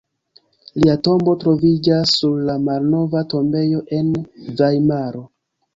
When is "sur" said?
2.23-2.41